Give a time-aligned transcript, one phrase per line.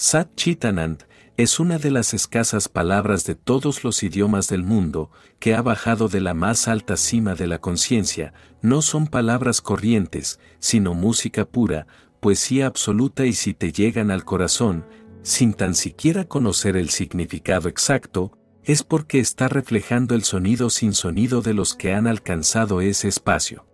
[0.00, 5.56] Sat Chitanand es una de las escasas palabras de todos los idiomas del mundo que
[5.56, 8.32] ha bajado de la más alta cima de la conciencia,
[8.62, 11.88] no son palabras corrientes, sino música pura,
[12.20, 14.86] poesía absoluta y si te llegan al corazón,
[15.22, 21.42] sin tan siquiera conocer el significado exacto, es porque está reflejando el sonido sin sonido
[21.42, 23.66] de los que han alcanzado ese espacio.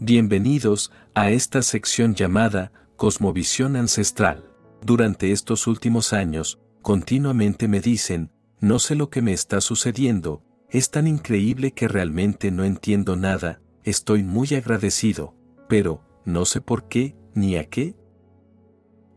[0.00, 4.47] Bienvenidos a esta sección llamada Cosmovisión Ancestral.
[4.82, 8.30] Durante estos últimos años, continuamente me dicen,
[8.60, 13.60] no sé lo que me está sucediendo, es tan increíble que realmente no entiendo nada,
[13.84, 15.34] estoy muy agradecido,
[15.68, 17.96] pero, no sé por qué, ni a qué.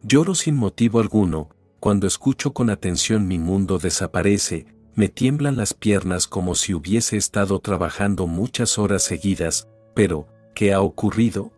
[0.02, 6.28] Lloro sin motivo alguno, cuando escucho con atención mi mundo desaparece, me tiemblan las piernas
[6.28, 11.52] como si hubiese estado trabajando muchas horas seguidas, pero, ¿qué ha ocurrido?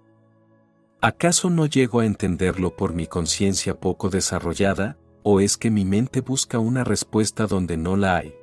[1.06, 4.98] ¿Acaso no llego a entenderlo por mi conciencia poco desarrollada?
[5.22, 8.34] o es que mi mente busca una respuesta donde no la hay?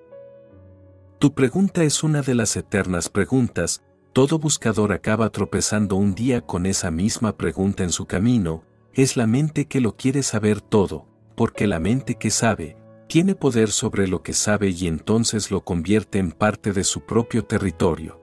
[1.18, 6.66] Tu pregunta es una de las eternas preguntas, todo buscador acaba tropezando un día con
[6.66, 11.66] esa misma pregunta en su camino, es la mente que lo quiere saber todo, porque
[11.66, 12.76] la mente que sabe,
[13.08, 17.42] tiene poder sobre lo que sabe y entonces lo convierte en parte de su propio
[17.46, 18.20] territorio.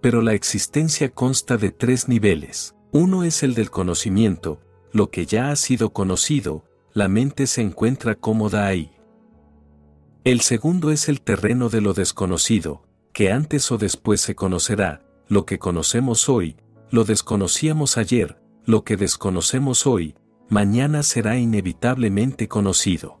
[0.00, 2.76] Pero la existencia consta de tres niveles.
[2.92, 4.60] Uno es el del conocimiento,
[4.92, 8.92] lo que ya ha sido conocido, la mente se encuentra cómoda ahí.
[10.24, 15.44] El segundo es el terreno de lo desconocido, que antes o después se conocerá, lo
[15.44, 16.56] que conocemos hoy,
[16.90, 20.14] lo desconocíamos ayer, lo que desconocemos hoy,
[20.48, 23.20] mañana será inevitablemente conocido.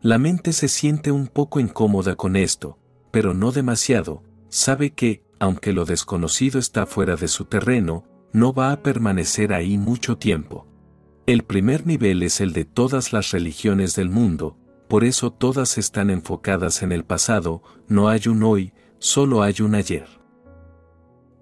[0.00, 2.78] La mente se siente un poco incómoda con esto,
[3.10, 8.72] pero no demasiado, sabe que, aunque lo desconocido está fuera de su terreno, no va
[8.72, 10.66] a permanecer ahí mucho tiempo.
[11.26, 14.56] El primer nivel es el de todas las religiones del mundo,
[14.88, 19.74] por eso todas están enfocadas en el pasado, no hay un hoy, solo hay un
[19.74, 20.06] ayer.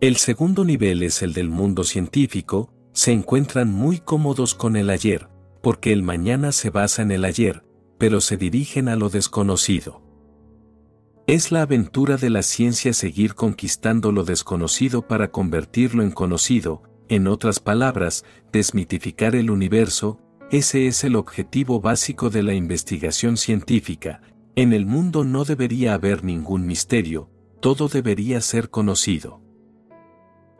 [0.00, 5.28] El segundo nivel es el del mundo científico, se encuentran muy cómodos con el ayer,
[5.62, 7.64] porque el mañana se basa en el ayer,
[7.98, 10.03] pero se dirigen a lo desconocido.
[11.26, 17.28] Es la aventura de la ciencia seguir conquistando lo desconocido para convertirlo en conocido, en
[17.28, 20.20] otras palabras, desmitificar el universo,
[20.50, 24.20] ese es el objetivo básico de la investigación científica.
[24.54, 27.30] En el mundo no debería haber ningún misterio,
[27.60, 29.40] todo debería ser conocido.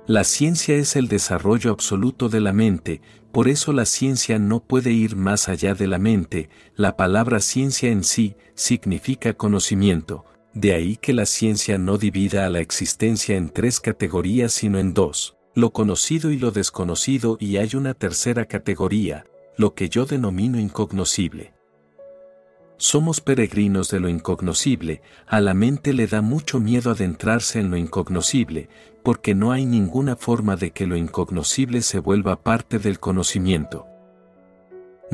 [0.06, 4.92] La ciencia es el desarrollo absoluto de la mente, por eso la ciencia no puede
[4.92, 10.24] ir más allá de la mente, la palabra ciencia en sí significa conocimiento,
[10.54, 14.94] de ahí que la ciencia no divida a la existencia en tres categorías sino en
[14.94, 19.25] dos lo conocido y lo desconocido y hay una tercera categoría,
[19.56, 21.54] lo que yo denomino incognoscible.
[22.76, 27.76] Somos peregrinos de lo incognoscible, a la mente le da mucho miedo adentrarse en lo
[27.76, 28.69] incognoscible,
[29.04, 33.86] porque no hay ninguna forma de que lo incognoscible se vuelva parte del conocimiento.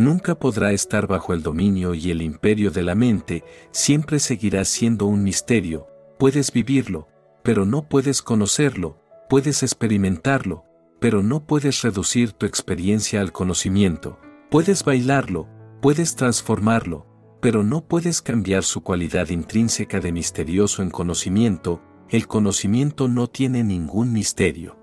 [0.01, 5.05] Nunca podrá estar bajo el dominio y el imperio de la mente, siempre seguirá siendo
[5.05, 5.89] un misterio,
[6.19, 7.07] puedes vivirlo,
[7.43, 10.65] pero no puedes conocerlo, puedes experimentarlo,
[11.01, 14.19] pero no puedes reducir tu experiencia al conocimiento,
[14.51, 15.51] puedes bailarlo,
[15.83, 17.07] puedes transformarlo,
[17.43, 23.65] pero no puedes cambiar su cualidad intrínseca de misterioso en conocimiento, el conocimiento no tiene
[23.65, 24.79] ningún misterio.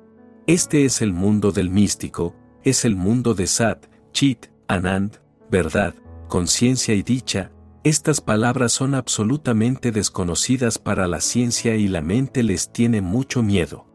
[0.45, 5.95] Este es el mundo del místico, es el mundo de Sat, Chit, Anand, verdad,
[6.27, 7.51] conciencia y dicha,
[7.83, 13.85] estas palabras son absolutamente desconocidas para la ciencia y la mente les tiene mucho miedo.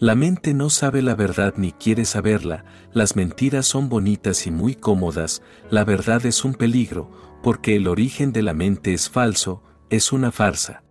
[0.00, 4.74] La mente no sabe la verdad ni quiere saberla, las mentiras son bonitas y muy
[4.74, 7.12] cómodas, la verdad es un peligro,
[7.44, 10.82] porque el origen de la mente es falso, es una farsa.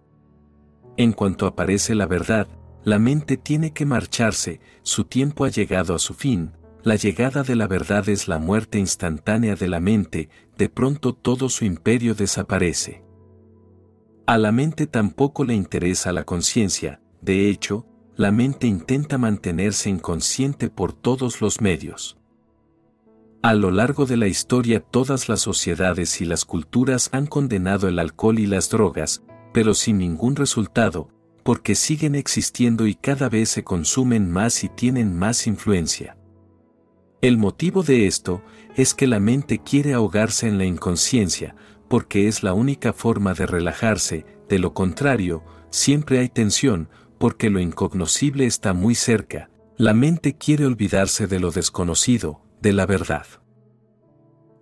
[0.96, 2.48] En cuanto aparece la verdad,
[2.86, 6.54] la mente tiene que marcharse, su tiempo ha llegado a su fin,
[6.84, 11.48] la llegada de la verdad es la muerte instantánea de la mente, de pronto todo
[11.48, 13.04] su imperio desaparece.
[14.26, 17.86] A la mente tampoco le interesa la conciencia, de hecho,
[18.16, 22.18] la mente intenta mantenerse inconsciente por todos los medios.
[23.42, 27.98] A lo largo de la historia todas las sociedades y las culturas han condenado el
[28.00, 31.10] alcohol y las drogas, pero sin ningún resultado,
[31.44, 36.18] porque siguen existiendo y cada vez se consumen más y tienen más influencia.
[37.24, 38.44] El motivo de esto
[38.76, 41.56] es que la mente quiere ahogarse en la inconsciencia,
[41.88, 46.90] porque es la única forma de relajarse, de lo contrario, siempre hay tensión,
[47.20, 52.86] porque lo incognoscible está muy cerca, la mente quiere olvidarse de lo desconocido, de la
[52.86, 53.26] verdad.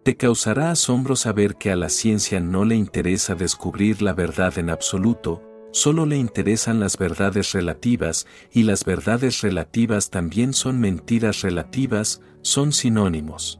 [0.04, 4.70] Te causará asombro saber que a la ciencia no le interesa descubrir la verdad en
[4.70, 5.42] absoluto,
[5.72, 12.72] solo le interesan las verdades relativas, y las verdades relativas también son mentiras relativas, son
[12.72, 13.60] sinónimos.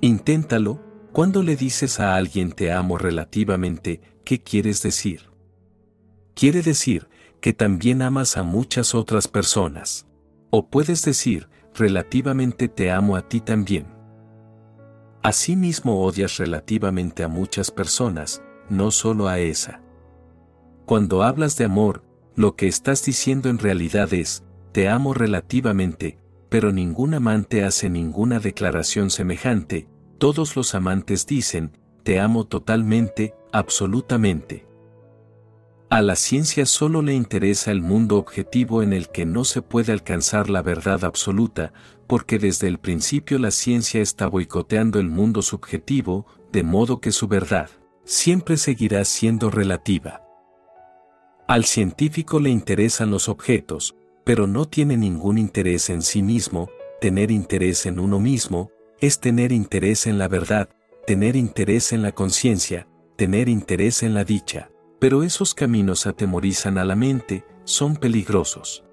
[0.00, 0.82] Inténtalo,
[1.12, 5.30] cuando le dices a alguien te amo relativamente, ¿qué quieres decir?
[6.34, 7.08] Quiere decir
[7.40, 10.06] que también amas a muchas otras personas.
[10.50, 13.86] O puedes decir, relativamente te amo a ti también.
[15.22, 19.82] Asimismo odias relativamente a muchas personas, no solo a esa.
[20.88, 22.02] Cuando hablas de amor,
[22.34, 24.42] lo que estás diciendo en realidad es,
[24.72, 26.18] te amo relativamente,
[26.48, 29.86] pero ningún amante hace ninguna declaración semejante,
[30.16, 34.66] todos los amantes dicen, te amo totalmente, absolutamente.
[35.90, 39.92] A la ciencia solo le interesa el mundo objetivo en el que no se puede
[39.92, 41.74] alcanzar la verdad absoluta,
[42.06, 47.28] porque desde el principio la ciencia está boicoteando el mundo subjetivo, de modo que su
[47.28, 47.68] verdad
[48.06, 50.27] siempre seguirá siendo relativa.
[51.48, 56.68] Al científico le interesan los objetos, pero no tiene ningún interés en sí mismo,
[57.00, 60.68] tener interés en uno mismo, es tener interés en la verdad,
[61.06, 62.86] tener interés en la conciencia,
[63.16, 64.70] tener interés en la dicha.
[64.98, 68.84] Pero esos caminos atemorizan a la mente, son peligrosos.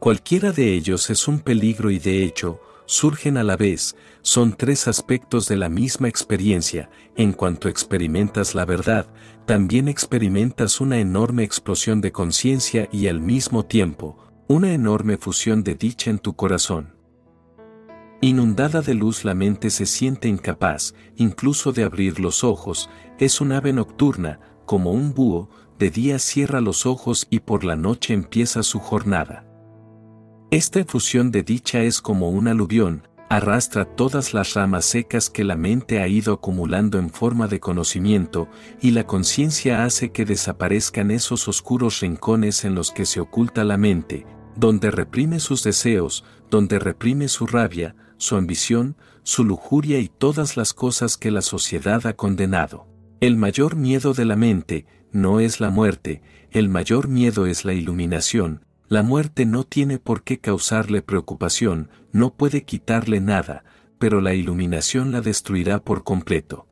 [0.00, 4.88] Cualquiera de ellos es un peligro y de hecho, surgen a la vez, son tres
[4.88, 9.12] aspectos de la misma experiencia, en cuanto experimentas la verdad,
[9.44, 14.16] también experimentas una enorme explosión de conciencia y al mismo tiempo,
[14.48, 16.94] una enorme fusión de dicha en tu corazón.
[18.22, 22.88] Inundada de luz la mente se siente incapaz, incluso de abrir los ojos,
[23.18, 27.76] es un ave nocturna, como un búho, de día cierra los ojos y por la
[27.76, 29.47] noche empieza su jornada.
[30.50, 35.56] Esta efusión de dicha es como un aluvión, arrastra todas las ramas secas que la
[35.56, 38.48] mente ha ido acumulando en forma de conocimiento,
[38.80, 43.76] y la conciencia hace que desaparezcan esos oscuros rincones en los que se oculta la
[43.76, 44.24] mente,
[44.56, 50.72] donde reprime sus deseos, donde reprime su rabia, su ambición, su lujuria y todas las
[50.72, 52.86] cosas que la sociedad ha condenado.
[53.20, 56.22] El mayor miedo de la mente no es la muerte,
[56.52, 62.34] el mayor miedo es la iluminación, la muerte no tiene por qué causarle preocupación, no
[62.34, 63.64] puede quitarle nada,
[63.98, 66.66] pero la iluminación la destruirá por completo.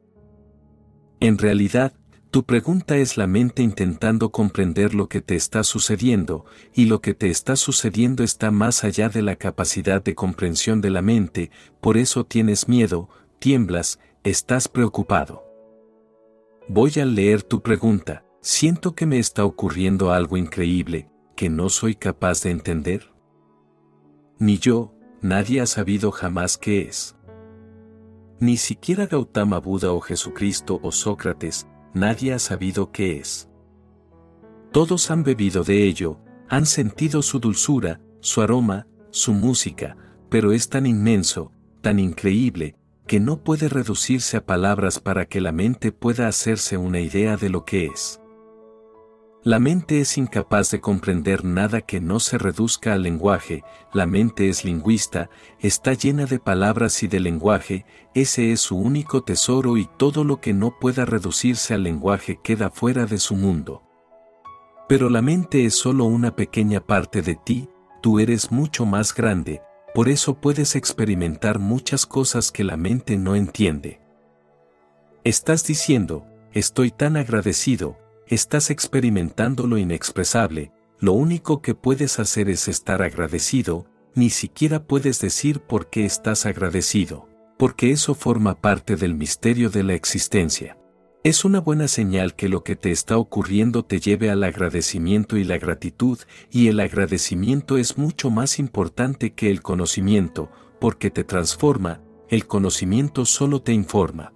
[1.20, 1.92] En realidad,
[2.30, 7.14] tu pregunta es la mente intentando comprender lo que te está sucediendo, y lo que
[7.14, 11.96] te está sucediendo está más allá de la capacidad de comprensión de la mente, por
[11.96, 13.08] eso tienes miedo,
[13.38, 15.44] tiemblas, estás preocupado.
[16.68, 18.24] Voy a leer tu pregunta.
[18.40, 23.12] Siento que me está ocurriendo algo increíble, que no soy capaz de entender.
[24.38, 27.14] Ni yo, nadie ha sabido jamás qué es.
[28.40, 33.48] Ni siquiera Gautama Buda o Jesucristo o Sócrates, nadie ha sabido qué es.
[34.72, 36.18] Todos han bebido de ello,
[36.48, 39.96] han sentido su dulzura, su aroma, su música,
[40.28, 45.52] pero es tan inmenso, tan increíble, que no puede reducirse a palabras para que la
[45.52, 48.20] mente pueda hacerse una idea de lo que es.
[49.46, 53.62] La mente es incapaz de comprender nada que no se reduzca al lenguaje,
[53.92, 59.22] la mente es lingüista, está llena de palabras y de lenguaje, ese es su único
[59.22, 63.84] tesoro y todo lo que no pueda reducirse al lenguaje queda fuera de su mundo.
[64.88, 67.68] Pero la mente es solo una pequeña parte de ti,
[68.02, 69.62] tú eres mucho más grande,
[69.94, 74.00] por eso puedes experimentar muchas cosas que la mente no entiende.
[75.22, 82.68] Estás diciendo, estoy tan agradecido, estás experimentando lo inexpresable, lo único que puedes hacer es
[82.68, 87.28] estar agradecido, ni siquiera puedes decir por qué estás agradecido,
[87.58, 90.78] porque eso forma parte del misterio de la existencia.
[91.22, 95.44] Es una buena señal que lo que te está ocurriendo te lleve al agradecimiento y
[95.44, 96.18] la gratitud,
[96.50, 103.24] y el agradecimiento es mucho más importante que el conocimiento, porque te transforma, el conocimiento
[103.24, 104.32] solo te informa.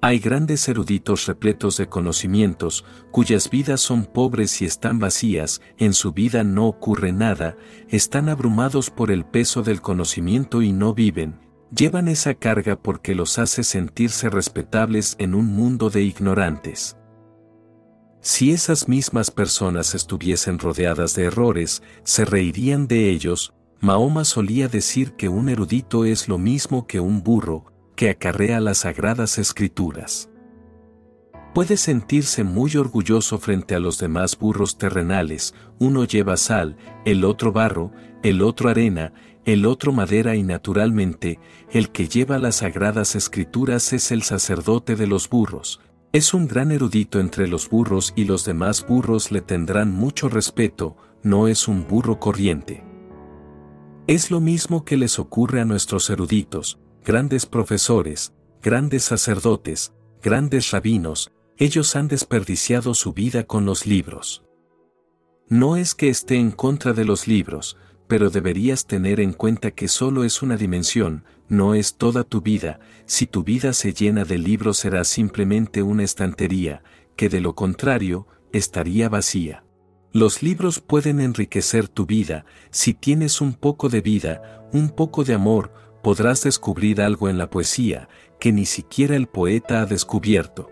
[0.00, 6.12] Hay grandes eruditos repletos de conocimientos, cuyas vidas son pobres y están vacías, en su
[6.12, 7.56] vida no ocurre nada,
[7.88, 11.40] están abrumados por el peso del conocimiento y no viven,
[11.76, 16.96] llevan esa carga porque los hace sentirse respetables en un mundo de ignorantes.
[18.20, 25.14] Si esas mismas personas estuviesen rodeadas de errores, se reirían de ellos, Mahoma solía decir
[25.14, 30.30] que un erudito es lo mismo que un burro, que acarrea las sagradas escrituras.
[31.52, 37.50] Puede sentirse muy orgulloso frente a los demás burros terrenales, uno lleva sal, el otro
[37.50, 37.90] barro,
[38.22, 39.12] el otro arena,
[39.44, 41.40] el otro madera y naturalmente,
[41.72, 45.80] el que lleva las sagradas escrituras es el sacerdote de los burros.
[46.12, 50.96] Es un gran erudito entre los burros y los demás burros le tendrán mucho respeto,
[51.24, 52.84] no es un burro corriente.
[54.06, 56.78] Es lo mismo que les ocurre a nuestros eruditos,
[57.08, 64.44] grandes profesores, grandes sacerdotes, grandes rabinos, ellos han desperdiciado su vida con los libros.
[65.48, 69.88] No es que esté en contra de los libros, pero deberías tener en cuenta que
[69.88, 74.36] solo es una dimensión, no es toda tu vida, si tu vida se llena de
[74.36, 76.82] libros será simplemente una estantería,
[77.16, 79.64] que de lo contrario, estaría vacía.
[80.12, 85.32] Los libros pueden enriquecer tu vida, si tienes un poco de vida, un poco de
[85.32, 90.70] amor, podrás descubrir algo en la poesía, que ni siquiera el poeta ha descubierto.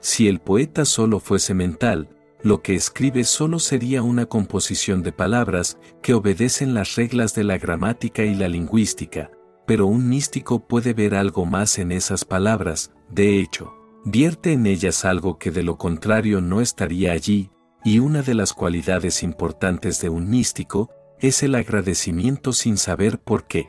[0.00, 2.08] Si el poeta solo fuese mental,
[2.42, 7.56] lo que escribe solo sería una composición de palabras que obedecen las reglas de la
[7.56, 9.30] gramática y la lingüística,
[9.66, 15.04] pero un místico puede ver algo más en esas palabras, de hecho, vierte en ellas
[15.04, 17.50] algo que de lo contrario no estaría allí,
[17.84, 20.90] y una de las cualidades importantes de un místico
[21.20, 23.68] es el agradecimiento sin saber por qué.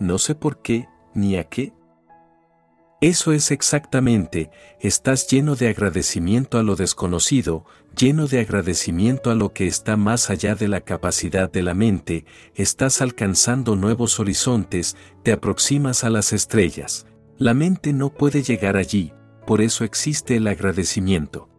[0.00, 1.72] No sé por qué, ni a qué,
[3.04, 9.52] eso es exactamente, estás lleno de agradecimiento a lo desconocido, lleno de agradecimiento a lo
[9.52, 12.24] que está más allá de la capacidad de la mente,
[12.54, 17.06] estás alcanzando nuevos horizontes, te aproximas a las estrellas.
[17.36, 19.12] La mente no puede llegar allí,
[19.46, 21.50] por eso existe el agradecimiento.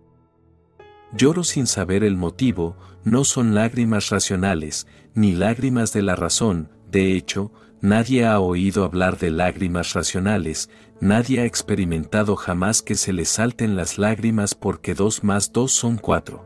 [1.13, 7.13] Lloro sin saber el motivo, no son lágrimas racionales, ni lágrimas de la razón, de
[7.13, 7.51] hecho,
[7.82, 10.70] nadie ha oído hablar de lágrimas racionales,
[11.01, 15.98] nadie ha experimentado jamás que se le salten las lágrimas porque dos más dos son
[15.98, 16.46] cuatro.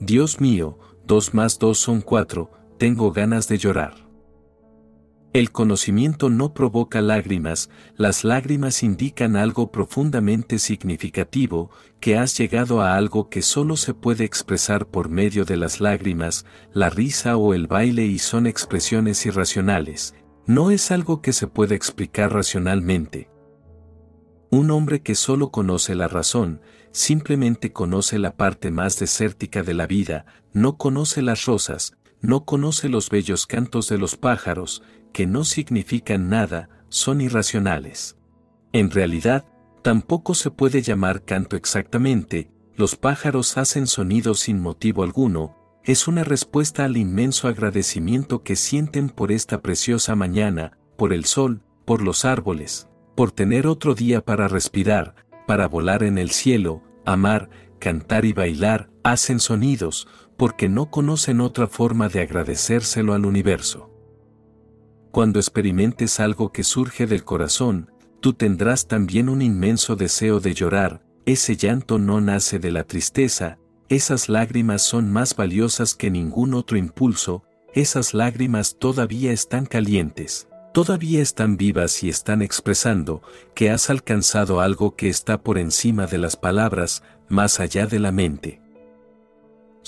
[0.00, 4.05] Dios mío, dos más dos son cuatro, tengo ganas de llorar.
[5.36, 12.96] El conocimiento no provoca lágrimas, las lágrimas indican algo profundamente significativo, que has llegado a
[12.96, 17.66] algo que solo se puede expresar por medio de las lágrimas, la risa o el
[17.66, 20.14] baile y son expresiones irracionales,
[20.46, 23.28] no es algo que se puede explicar racionalmente.
[24.48, 26.62] Un hombre que solo conoce la razón,
[26.92, 30.24] simplemente conoce la parte más desértica de la vida,
[30.54, 34.82] no conoce las rosas, no conoce los bellos cantos de los pájaros,
[35.16, 38.18] que no significan nada, son irracionales.
[38.74, 39.46] En realidad,
[39.80, 46.22] tampoco se puede llamar canto exactamente, los pájaros hacen sonidos sin motivo alguno, es una
[46.22, 52.26] respuesta al inmenso agradecimiento que sienten por esta preciosa mañana, por el sol, por los
[52.26, 55.14] árboles, por tener otro día para respirar,
[55.46, 61.68] para volar en el cielo, amar, cantar y bailar, hacen sonidos, porque no conocen otra
[61.68, 63.95] forma de agradecérselo al universo.
[65.16, 71.06] Cuando experimentes algo que surge del corazón, tú tendrás también un inmenso deseo de llorar,
[71.24, 73.58] ese llanto no nace de la tristeza,
[73.88, 81.22] esas lágrimas son más valiosas que ningún otro impulso, esas lágrimas todavía están calientes, todavía
[81.22, 83.22] están vivas y están expresando
[83.54, 88.12] que has alcanzado algo que está por encima de las palabras, más allá de la
[88.12, 88.60] mente.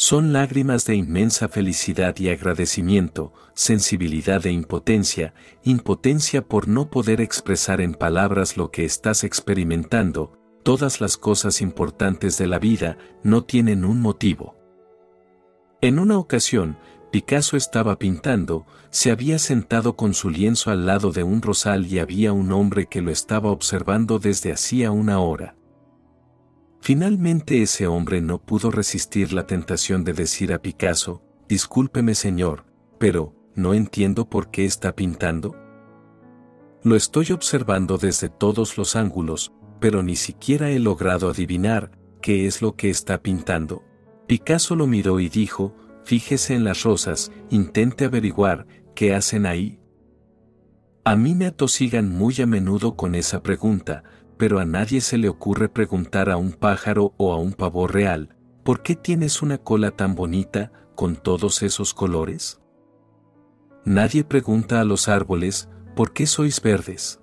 [0.01, 7.81] Son lágrimas de inmensa felicidad y agradecimiento, sensibilidad e impotencia, impotencia por no poder expresar
[7.81, 13.85] en palabras lo que estás experimentando, todas las cosas importantes de la vida no tienen
[13.85, 14.55] un motivo.
[15.81, 16.79] En una ocasión,
[17.11, 21.99] Picasso estaba pintando, se había sentado con su lienzo al lado de un rosal y
[21.99, 25.57] había un hombre que lo estaba observando desde hacía una hora.
[26.81, 32.65] Finalmente ese hombre no pudo resistir la tentación de decir a Picasso, discúlpeme señor,
[32.99, 35.57] pero, ¿no entiendo por qué está pintando?
[36.83, 41.91] Lo estoy observando desde todos los ángulos, pero ni siquiera he logrado adivinar
[42.23, 43.83] qué es lo que está pintando.
[44.27, 49.81] Picasso lo miró y dijo, fíjese en las rosas, intente averiguar qué hacen ahí.
[51.05, 54.05] A mí me atosigan muy a menudo con esa pregunta,
[54.39, 58.37] pero a nadie se le ocurre preguntar a un pájaro o a un pavor real,
[58.65, 62.61] ¿por qué tienes una cola tan bonita, con todos esos colores?
[63.85, 67.21] Nadie pregunta a los árboles, ¿por qué sois verdes?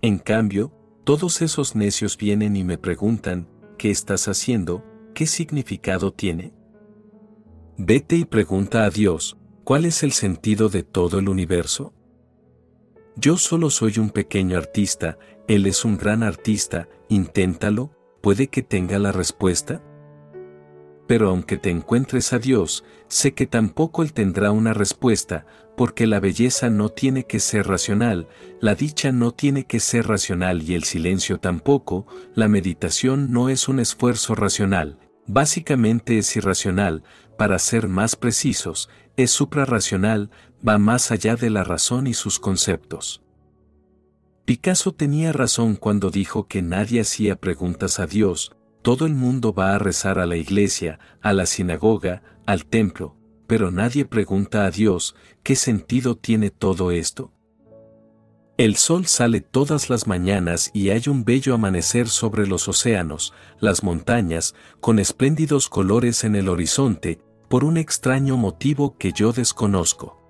[0.00, 0.72] En cambio,
[1.04, 4.84] todos esos necios vienen y me preguntan, ¿qué estás haciendo?
[5.14, 6.54] ¿Qué significado tiene?
[7.76, 11.92] Vete y pregunta a Dios, ¿cuál es el sentido de todo el universo?
[13.16, 15.18] Yo solo soy un pequeño artista,
[15.48, 19.82] él es un gran artista, inténtalo, puede que tenga la respuesta.
[21.08, 25.44] pero aunque te encuentres a Dios, sé que tampoco Él tendrá una respuesta,
[25.76, 28.28] porque la belleza no tiene que ser racional,
[28.60, 33.68] la dicha no tiene que ser racional y el silencio tampoco, la meditación no es
[33.68, 37.02] un esfuerzo racional, básicamente es irracional,
[37.36, 40.30] para ser más precisos, es suprarracional,
[40.66, 43.21] va más allá de la razón y sus conceptos.
[44.52, 49.74] Picasso tenía razón cuando dijo que nadie hacía preguntas a Dios, todo el mundo va
[49.74, 53.16] a rezar a la iglesia, a la sinagoga, al templo,
[53.46, 57.32] pero nadie pregunta a Dios, ¿qué sentido tiene todo esto?
[58.58, 63.82] El sol sale todas las mañanas y hay un bello amanecer sobre los océanos, las
[63.82, 70.20] montañas, con espléndidos colores en el horizonte, por un extraño motivo que yo desconozco.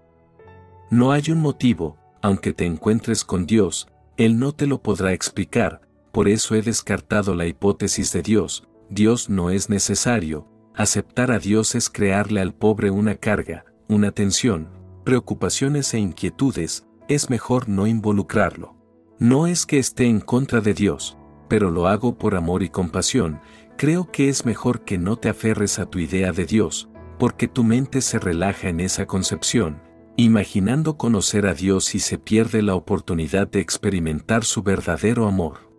[0.93, 5.81] No hay un motivo, aunque te encuentres con Dios, Él no te lo podrá explicar,
[6.13, 11.75] por eso he descartado la hipótesis de Dios, Dios no es necesario, aceptar a Dios
[11.75, 14.69] es crearle al pobre una carga, una tensión,
[15.05, 18.77] preocupaciones e inquietudes, es mejor no involucrarlo.
[19.19, 21.17] No es que esté en contra de Dios,
[21.49, 23.41] pero lo hago por amor y compasión,
[23.79, 27.65] creo que es mejor que no te aferres a tu idea de Dios, porque tu
[27.65, 29.81] mente se relaja en esa concepción,
[30.17, 35.71] imaginando conocer a Dios y se pierde la oportunidad de experimentar su verdadero amor.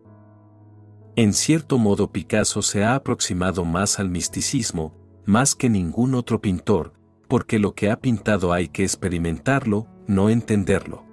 [1.15, 6.93] En cierto modo Picasso se ha aproximado más al misticismo, más que ningún otro pintor,
[7.27, 11.05] porque lo que ha pintado hay que experimentarlo, no entenderlo.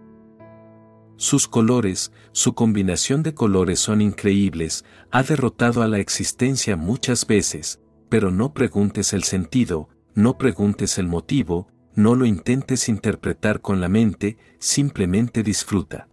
[1.16, 7.78] Sus colores, su combinación de colores son increíbles, ha derrotado a la existencia muchas veces,
[8.08, 11.68] pero no preguntes el sentido, no preguntes el motivo,
[12.00, 16.08] no lo intentes interpretar con la mente, simplemente disfruta.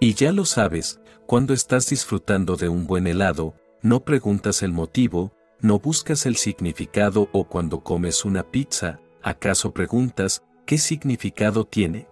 [0.00, 5.32] Y ya lo sabes, cuando estás disfrutando de un buen helado, no preguntas el motivo,
[5.60, 12.08] no buscas el significado o cuando comes una pizza, ¿acaso preguntas qué significado tiene?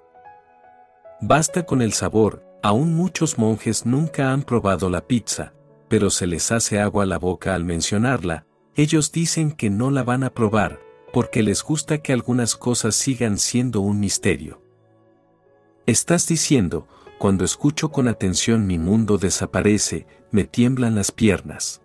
[1.20, 5.52] Basta con el sabor, aún muchos monjes nunca han probado la pizza,
[5.88, 10.24] pero se les hace agua la boca al mencionarla, ellos dicen que no la van
[10.24, 10.83] a probar,
[11.14, 14.60] porque les gusta que algunas cosas sigan siendo un misterio.
[15.86, 21.82] Estás diciendo, cuando escucho con atención mi mundo desaparece, me tiemblan las piernas.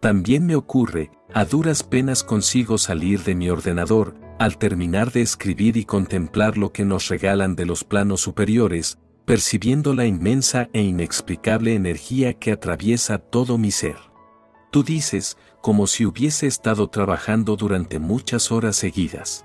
[0.00, 5.78] También me ocurre, a duras penas consigo salir de mi ordenador, al terminar de escribir
[5.78, 11.74] y contemplar lo que nos regalan de los planos superiores, percibiendo la inmensa e inexplicable
[11.74, 14.07] energía que atraviesa todo mi ser.
[14.70, 19.44] Tú dices, como si hubiese estado trabajando durante muchas horas seguidas.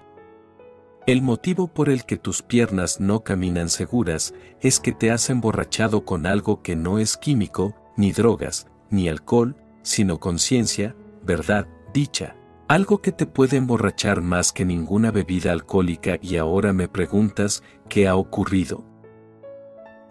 [1.05, 6.05] El motivo por el que tus piernas no caminan seguras es que te has emborrachado
[6.05, 12.36] con algo que no es químico, ni drogas, ni alcohol, sino conciencia, verdad, dicha.
[12.69, 18.07] Algo que te puede emborrachar más que ninguna bebida alcohólica y ahora me preguntas, ¿qué
[18.07, 18.86] ha ocurrido?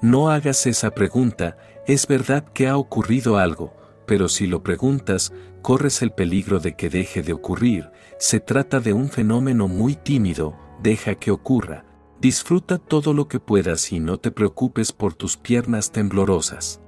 [0.02, 3.72] No hagas esa pregunta, es verdad que ha ocurrido algo,
[4.12, 8.92] pero si lo preguntas, corres el peligro de que deje de ocurrir, se trata de
[8.92, 11.86] un fenómeno muy tímido, deja que ocurra,
[12.20, 16.82] disfruta todo lo que puedas y no te preocupes por tus piernas temblorosas.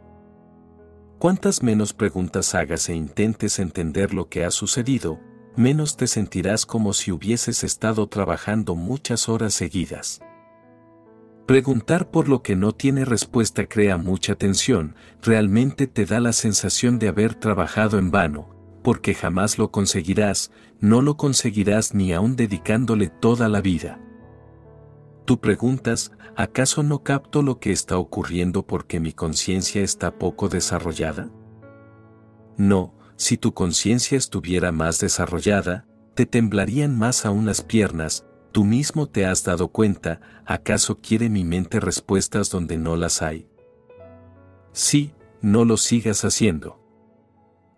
[1.18, 5.18] Cuantas menos preguntas hagas e intentes entender lo que ha sucedido,
[5.56, 10.20] menos te sentirás como si hubieses estado trabajando muchas horas seguidas.
[11.46, 16.98] Preguntar por lo que no tiene respuesta crea mucha tensión, realmente te da la sensación
[16.98, 18.48] de haber trabajado en vano,
[18.82, 24.00] porque jamás lo conseguirás, no lo conseguirás ni aun dedicándole toda la vida.
[25.26, 31.30] Tú preguntas, ¿acaso no capto lo que está ocurriendo porque mi conciencia está poco desarrollada?
[32.56, 38.24] No, si tu conciencia estuviera más desarrollada, te temblarían más aún las piernas,
[38.54, 43.48] Tú mismo te has dado cuenta, ¿acaso quiere mi mente respuestas donde no las hay?
[44.70, 45.12] Sí,
[45.42, 46.80] no lo sigas haciendo.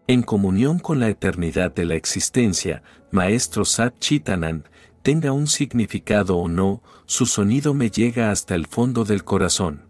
[0.07, 4.65] En comunión con la eternidad de la existencia, Maestro Sat Chitanand,
[5.01, 9.89] tenga un significado o no, su sonido me llega hasta el fondo del corazón.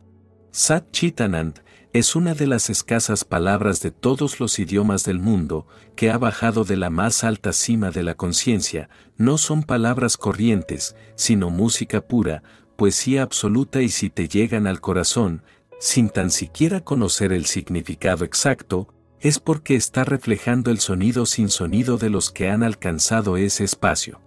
[0.52, 1.64] Sat Chitanand,
[1.98, 6.64] es una de las escasas palabras de todos los idiomas del mundo que ha bajado
[6.64, 12.42] de la más alta cima de la conciencia, no son palabras corrientes, sino música pura,
[12.76, 15.42] poesía absoluta y si te llegan al corazón,
[15.80, 18.88] sin tan siquiera conocer el significado exacto,
[19.20, 24.20] es porque está reflejando el sonido sin sonido de los que han alcanzado ese espacio.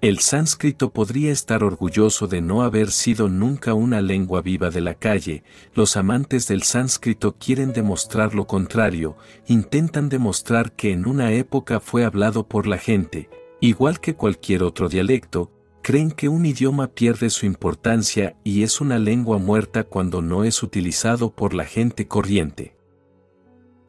[0.00, 4.94] El sánscrito podría estar orgulloso de no haber sido nunca una lengua viva de la
[4.94, 5.42] calle,
[5.74, 12.06] los amantes del sánscrito quieren demostrar lo contrario, intentan demostrar que en una época fue
[12.06, 13.28] hablado por la gente,
[13.60, 18.98] igual que cualquier otro dialecto, creen que un idioma pierde su importancia y es una
[18.98, 22.74] lengua muerta cuando no es utilizado por la gente corriente.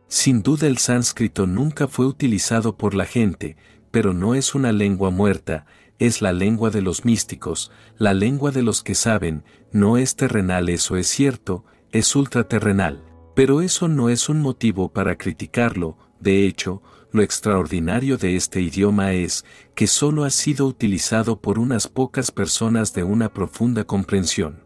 [0.10, 3.56] Sin duda el sánscrito nunca fue utilizado por la gente,
[3.92, 5.66] pero no es una lengua muerta,
[6.02, 10.68] es la lengua de los místicos, la lengua de los que saben, no es terrenal,
[10.70, 13.04] eso es cierto, es ultraterrenal.
[13.36, 19.14] Pero eso no es un motivo para criticarlo, de hecho, lo extraordinario de este idioma
[19.14, 24.64] es que solo ha sido utilizado por unas pocas personas de una profunda comprensión.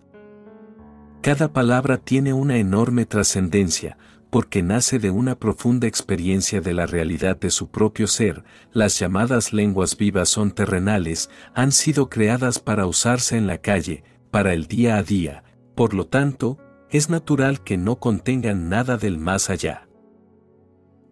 [1.22, 3.98] Cada palabra tiene una enorme trascendencia,
[4.36, 8.44] porque nace de una profunda experiencia de la realidad de su propio ser,
[8.74, 14.54] las llamadas lenguas vivas son terrenales, han sido creadas para usarse en la calle, para
[14.54, 16.58] el día a día, por lo tanto,
[16.90, 19.88] es natural que no contengan nada del más allá.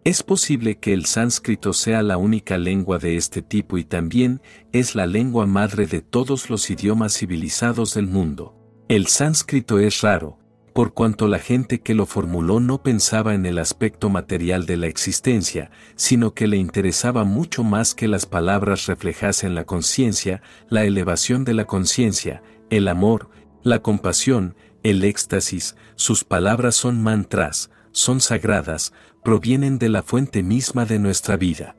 [0.04, 4.94] Es posible que el sánscrito sea la única lengua de este tipo y también es
[4.94, 8.54] la lengua madre de todos los idiomas civilizados del mundo.
[8.88, 10.43] El sánscrito es raro,
[10.74, 14.88] por cuanto la gente que lo formuló no pensaba en el aspecto material de la
[14.88, 21.44] existencia, sino que le interesaba mucho más que las palabras reflejasen la conciencia, la elevación
[21.44, 23.30] de la conciencia, el amor,
[23.62, 30.86] la compasión, el éxtasis, sus palabras son mantras, son sagradas, provienen de la fuente misma
[30.86, 31.76] de nuestra vida.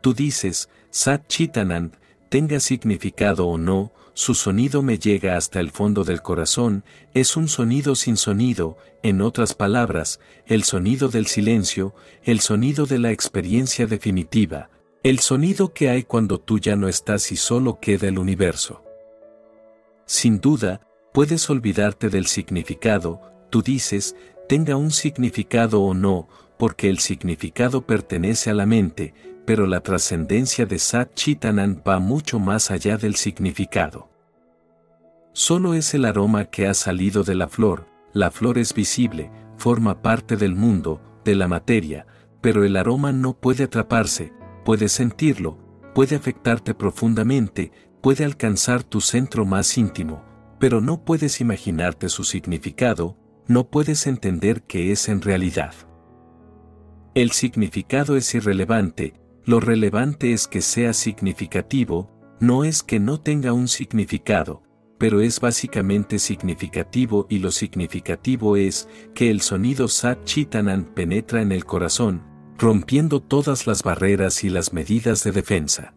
[0.00, 1.96] Tú dices, Sat Chitanand,
[2.28, 7.48] tenga significado o no, su sonido me llega hasta el fondo del corazón, es un
[7.48, 13.86] sonido sin sonido, en otras palabras, el sonido del silencio, el sonido de la experiencia
[13.86, 14.70] definitiva,
[15.02, 18.84] el sonido que hay cuando tú ya no estás y solo queda el universo.
[20.06, 20.80] Sin duda,
[21.12, 24.14] puedes olvidarte del significado, tú dices,
[24.48, 29.12] tenga un significado o no, porque el significado pertenece a la mente,
[29.46, 34.08] pero la trascendencia de Sat Chitanand va mucho más allá del significado.
[35.32, 40.00] Solo es el aroma que ha salido de la flor, la flor es visible, forma
[40.00, 42.06] parte del mundo, de la materia,
[42.40, 44.32] pero el aroma no puede atraparse,
[44.64, 45.58] puede sentirlo,
[45.94, 50.22] puede afectarte profundamente, puede alcanzar tu centro más íntimo,
[50.60, 55.74] pero no puedes imaginarte su significado, no puedes entender qué es en realidad.
[57.14, 59.14] El significado es irrelevante,
[59.46, 64.62] lo relevante es que sea significativo, no es que no tenga un significado,
[64.98, 71.52] pero es básicamente significativo y lo significativo es que el sonido Sat Chitanan penetra en
[71.52, 72.22] el corazón,
[72.58, 75.94] rompiendo todas las barreras y las medidas de defensa.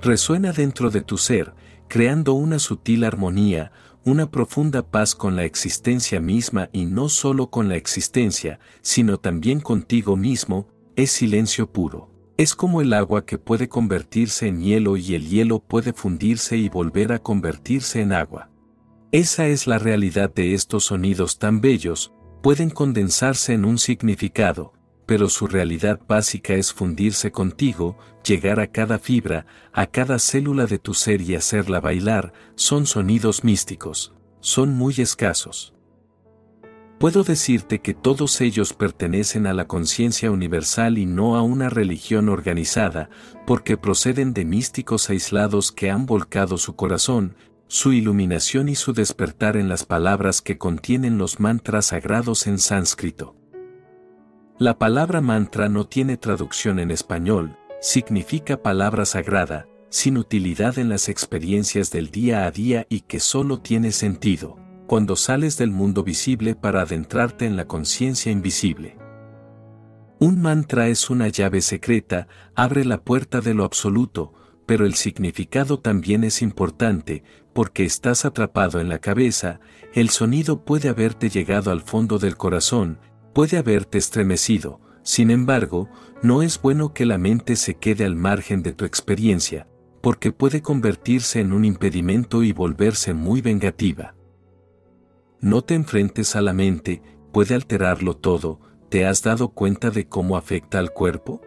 [0.00, 1.54] Resuena dentro de tu ser,
[1.88, 3.72] creando una sutil armonía,
[4.04, 9.60] una profunda paz con la existencia misma y no solo con la existencia, sino también
[9.60, 12.17] contigo mismo, es silencio puro.
[12.38, 16.68] Es como el agua que puede convertirse en hielo y el hielo puede fundirse y
[16.68, 18.48] volver a convertirse en agua.
[19.10, 24.72] Esa es la realidad de estos sonidos tan bellos, pueden condensarse en un significado,
[25.04, 30.78] pero su realidad básica es fundirse contigo, llegar a cada fibra, a cada célula de
[30.78, 35.74] tu ser y hacerla bailar, son sonidos místicos, son muy escasos.
[36.98, 42.28] Puedo decirte que todos ellos pertenecen a la conciencia universal y no a una religión
[42.28, 43.08] organizada,
[43.46, 47.36] porque proceden de místicos aislados que han volcado su corazón,
[47.68, 53.36] su iluminación y su despertar en las palabras que contienen los mantras sagrados en sánscrito.
[54.58, 61.08] La palabra mantra no tiene traducción en español, significa palabra sagrada, sin utilidad en las
[61.08, 64.56] experiencias del día a día y que solo tiene sentido
[64.88, 68.96] cuando sales del mundo visible para adentrarte en la conciencia invisible.
[70.18, 74.32] Un mantra es una llave secreta, abre la puerta de lo absoluto,
[74.64, 77.22] pero el significado también es importante,
[77.52, 79.60] porque estás atrapado en la cabeza,
[79.92, 82.98] el sonido puede haberte llegado al fondo del corazón,
[83.34, 85.90] puede haberte estremecido, sin embargo,
[86.22, 89.68] no es bueno que la mente se quede al margen de tu experiencia,
[90.00, 94.17] porque puede convertirse en un impedimento y volverse muy vengativa.
[95.40, 97.00] No te enfrentes a la mente,
[97.32, 101.40] puede alterarlo todo, ¿te has dado cuenta de cómo afecta al cuerpo?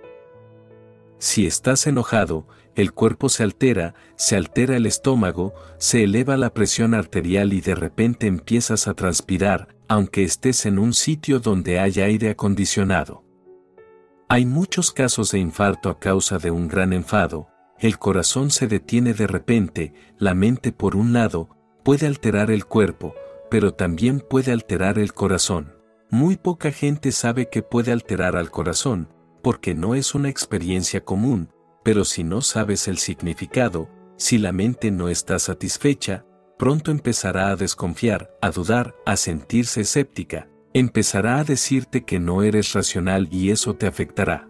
[1.18, 6.94] Si estás enojado, el cuerpo se altera, se altera el estómago, se eleva la presión
[6.94, 12.30] arterial y de repente empiezas a transpirar, aunque estés en un sitio donde haya aire
[12.30, 13.26] acondicionado.
[14.30, 19.14] Hay muchos casos de infarto a causa de un gran enfado, el corazón se detiene
[19.14, 21.50] de repente, la mente por un lado,
[21.84, 23.14] puede alterar el cuerpo,
[23.52, 25.76] pero también puede alterar el corazón.
[26.10, 29.10] Muy poca gente sabe que puede alterar al corazón,
[29.44, 31.50] porque no es una experiencia común,
[31.84, 36.26] pero si no sabes el significado, si la mente no está satisfecha,
[36.58, 42.72] pronto empezará a desconfiar, a dudar, a sentirse escéptica, empezará a decirte que no eres
[42.72, 44.48] racional y eso te afectará.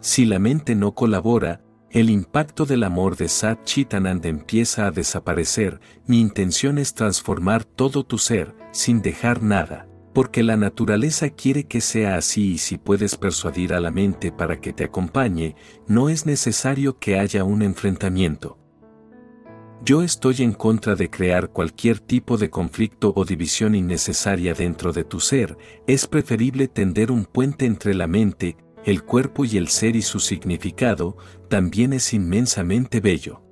[0.00, 1.62] Si la mente no colabora,
[1.96, 8.04] el impacto del amor de Sat Chitanand empieza a desaparecer, mi intención es transformar todo
[8.04, 13.16] tu ser, sin dejar nada, porque la naturaleza quiere que sea así y si puedes
[13.16, 15.56] persuadir a la mente para que te acompañe,
[15.88, 18.58] no es necesario que haya un enfrentamiento.
[19.82, 25.04] Yo estoy en contra de crear cualquier tipo de conflicto o división innecesaria dentro de
[25.04, 25.56] tu ser,
[25.86, 30.20] es preferible tender un puente entre la mente, el cuerpo y el ser y su
[30.20, 31.16] significado,
[31.48, 33.42] también es inmensamente bello.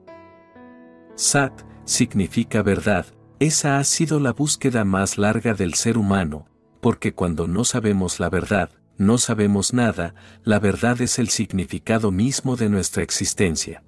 [1.17, 3.07] Sat significa verdad,
[3.41, 6.47] esa ha sido la búsqueda más larga del ser humano,
[6.81, 12.55] porque cuando no sabemos la verdad, no sabemos nada, la verdad es el significado mismo
[12.55, 13.83] de nuestra existencia.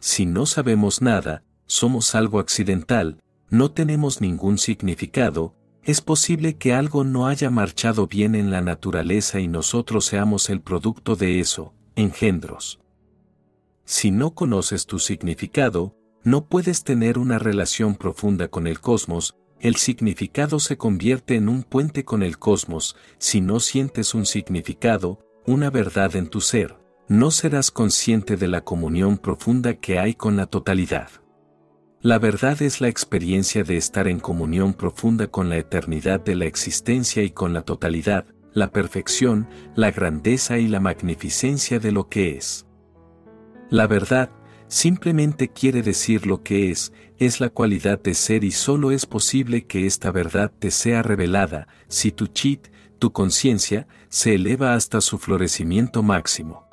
[0.00, 5.54] Si no sabemos nada, somos algo accidental, no tenemos ningún significado,
[5.86, 10.60] es posible que algo no haya marchado bien en la naturaleza y nosotros seamos el
[10.60, 12.80] producto de eso, engendros.
[13.84, 15.94] Si no conoces tu significado,
[16.24, 21.62] no puedes tener una relación profunda con el cosmos, el significado se convierte en un
[21.62, 27.30] puente con el cosmos, si no sientes un significado, una verdad en tu ser, no
[27.30, 31.10] serás consciente de la comunión profunda que hay con la totalidad.
[32.06, 36.44] La verdad es la experiencia de estar en comunión profunda con la eternidad de la
[36.44, 42.36] existencia y con la totalidad, la perfección, la grandeza y la magnificencia de lo que
[42.36, 42.64] es.
[43.70, 44.30] La verdad,
[44.68, 49.66] simplemente quiere decir lo que es, es la cualidad de ser y solo es posible
[49.66, 52.68] que esta verdad te sea revelada si tu chit,
[53.00, 56.68] tu conciencia, se eleva hasta su florecimiento máximo.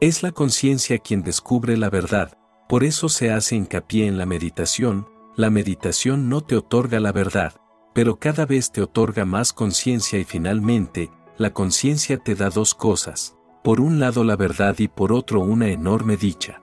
[0.00, 2.37] Es la conciencia quien descubre la verdad,
[2.68, 7.54] por eso se hace hincapié en la meditación, la meditación no te otorga la verdad,
[7.94, 13.36] pero cada vez te otorga más conciencia y finalmente, la conciencia te da dos cosas,
[13.64, 16.62] por un lado la verdad y por otro una enorme dicha.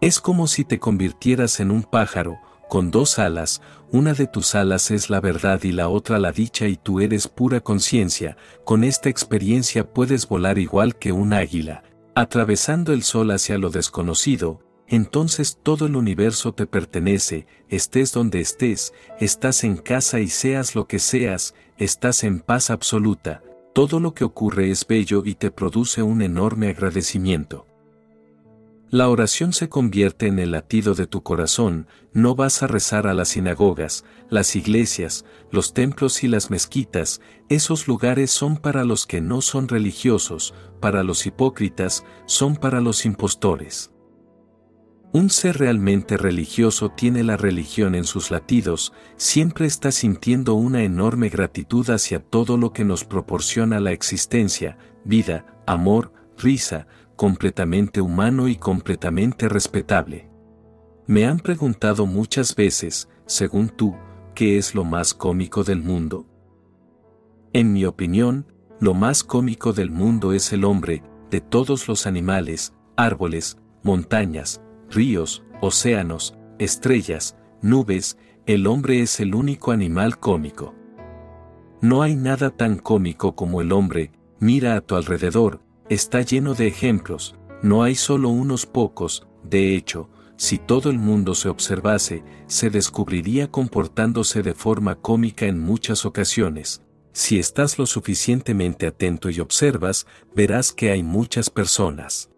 [0.00, 3.60] Es como si te convirtieras en un pájaro, con dos alas,
[3.92, 7.28] una de tus alas es la verdad y la otra la dicha y tú eres
[7.28, 13.58] pura conciencia, con esta experiencia puedes volar igual que un águila, atravesando el sol hacia
[13.58, 14.60] lo desconocido,
[14.92, 20.86] entonces todo el universo te pertenece, estés donde estés, estás en casa y seas lo
[20.86, 26.02] que seas, estás en paz absoluta, todo lo que ocurre es bello y te produce
[26.02, 27.66] un enorme agradecimiento.
[28.90, 33.14] La oración se convierte en el latido de tu corazón, no vas a rezar a
[33.14, 39.22] las sinagogas, las iglesias, los templos y las mezquitas, esos lugares son para los que
[39.22, 43.92] no son religiosos, para los hipócritas, son para los impostores.
[45.14, 51.28] Un ser realmente religioso tiene la religión en sus latidos, siempre está sintiendo una enorme
[51.28, 58.56] gratitud hacia todo lo que nos proporciona la existencia, vida, amor, risa, completamente humano y
[58.56, 60.30] completamente respetable.
[61.06, 63.94] Me han preguntado muchas veces, según tú,
[64.34, 66.26] ¿qué es lo más cómico del mundo?
[67.52, 68.46] En mi opinión,
[68.80, 74.61] lo más cómico del mundo es el hombre, de todos los animales, árboles, montañas,
[74.92, 80.74] ríos, océanos, estrellas, nubes, el hombre es el único animal cómico.
[81.80, 86.66] No hay nada tan cómico como el hombre, mira a tu alrededor, está lleno de
[86.66, 92.68] ejemplos, no hay solo unos pocos, de hecho, si todo el mundo se observase, se
[92.68, 96.82] descubriría comportándose de forma cómica en muchas ocasiones.
[97.12, 102.31] Si estás lo suficientemente atento y observas, verás que hay muchas personas.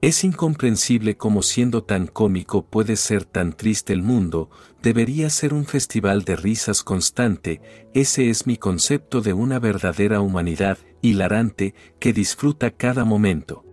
[0.00, 4.48] Es incomprensible cómo siendo tan cómico puede ser tan triste el mundo,
[4.80, 7.60] debería ser un festival de risas constante,
[7.94, 13.64] ese es mi concepto de una verdadera humanidad, hilarante, que disfruta cada momento.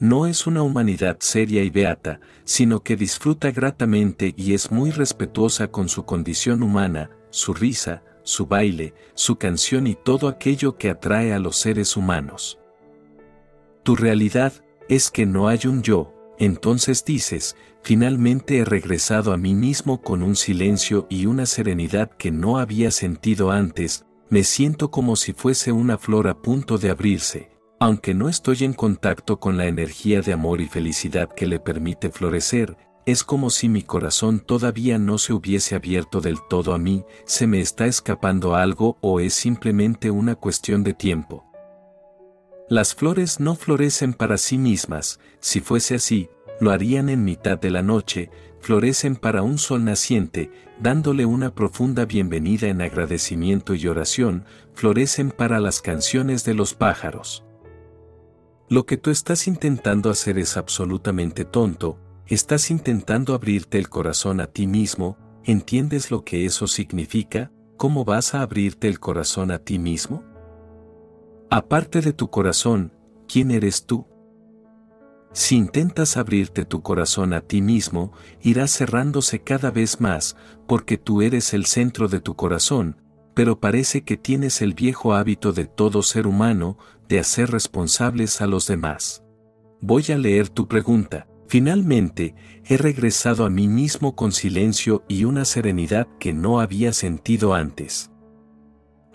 [0.00, 5.68] No es una humanidad seria y beata, sino que disfruta gratamente y es muy respetuosa
[5.70, 11.32] con su condición humana, su risa, su baile, su canción y todo aquello que atrae
[11.32, 12.58] a los seres humanos.
[13.84, 14.54] Tu realidad,
[14.90, 20.20] es que no hay un yo, entonces dices, finalmente he regresado a mí mismo con
[20.20, 25.70] un silencio y una serenidad que no había sentido antes, me siento como si fuese
[25.70, 30.32] una flor a punto de abrirse, Aunque no estoy en contacto con la energía de
[30.32, 32.76] amor y felicidad que le permite florecer,
[33.06, 37.46] es como si mi corazón todavía no se hubiese abierto del todo a mí, se
[37.46, 41.49] me está escapando algo o es simplemente una cuestión de tiempo.
[42.70, 46.30] Las flores no florecen para sí mismas, si fuese así,
[46.60, 48.30] lo harían en mitad de la noche,
[48.60, 55.58] florecen para un sol naciente, dándole una profunda bienvenida en agradecimiento y oración, florecen para
[55.58, 57.42] las canciones de los pájaros.
[58.68, 64.46] Lo que tú estás intentando hacer es absolutamente tonto, estás intentando abrirte el corazón a
[64.46, 67.50] ti mismo, ¿entiendes lo que eso significa?
[67.76, 70.29] ¿Cómo vas a abrirte el corazón a ti mismo?
[71.52, 72.92] Aparte de tu corazón,
[73.26, 74.06] ¿quién eres tú?
[75.32, 80.36] Si intentas abrirte tu corazón a ti mismo, irá cerrándose cada vez más,
[80.68, 83.02] porque tú eres el centro de tu corazón,
[83.34, 88.46] pero parece que tienes el viejo hábito de todo ser humano, de hacer responsables a
[88.46, 89.24] los demás.
[89.80, 91.26] Voy a leer tu pregunta.
[91.48, 97.54] Finalmente, he regresado a mí mismo con silencio y una serenidad que no había sentido
[97.54, 98.12] antes.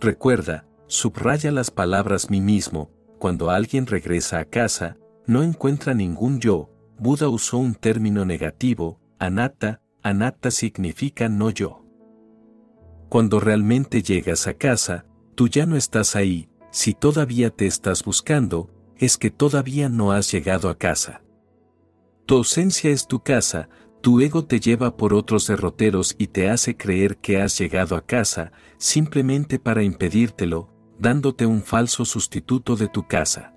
[0.02, 6.70] Recuerda, Subraya las palabras mí mismo, cuando alguien regresa a casa, no encuentra ningún yo,
[7.00, 11.84] Buda usó un término negativo, anatta, anatta significa no yo.
[13.10, 18.70] Cuando realmente llegas a casa, tú ya no estás ahí, si todavía te estás buscando,
[18.98, 21.24] es que todavía no has llegado a casa.
[22.26, 23.70] Tu ausencia es tu casa,
[24.02, 28.06] tu ego te lleva por otros derroteros y te hace creer que has llegado a
[28.06, 33.54] casa, simplemente para impedírtelo, dándote un falso sustituto de tu casa.